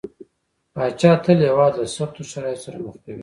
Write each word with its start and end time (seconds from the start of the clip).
پاچا 0.73 1.11
تل 1.23 1.37
هيواد 1.47 1.73
له 1.79 1.85
سختو 1.97 2.21
شرايطو 2.31 2.63
سره 2.65 2.77
مخ 2.85 2.95
کوي. 3.03 3.19